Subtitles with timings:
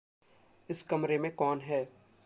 [0.69, 1.89] इस कमरे में कौन है?